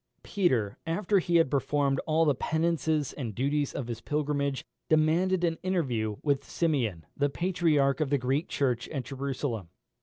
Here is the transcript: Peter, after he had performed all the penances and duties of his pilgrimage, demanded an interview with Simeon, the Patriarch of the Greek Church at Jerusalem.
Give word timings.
Peter, 0.23 0.79
after 0.87 1.19
he 1.19 1.35
had 1.35 1.51
performed 1.51 2.01
all 2.07 2.25
the 2.25 2.33
penances 2.33 3.13
and 3.13 3.35
duties 3.35 3.71
of 3.75 3.85
his 3.85 4.01
pilgrimage, 4.01 4.65
demanded 4.89 5.43
an 5.43 5.59
interview 5.61 6.15
with 6.23 6.43
Simeon, 6.43 7.05
the 7.15 7.29
Patriarch 7.29 7.99
of 8.01 8.09
the 8.09 8.17
Greek 8.17 8.47
Church 8.47 8.89
at 8.89 9.03
Jerusalem. 9.05 9.69